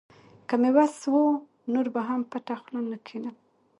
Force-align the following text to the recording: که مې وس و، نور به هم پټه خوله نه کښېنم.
که 0.47 0.55
مې 0.61 0.69
وس 0.75 0.97
و، 1.13 1.17
نور 1.73 1.87
به 1.93 2.01
هم 2.09 2.21
پټه 2.31 2.55
خوله 2.61 2.81
نه 2.91 2.97
کښېنم. 3.05 3.35